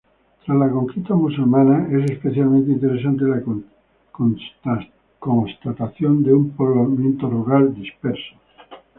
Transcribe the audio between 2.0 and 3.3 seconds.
especialmente interesante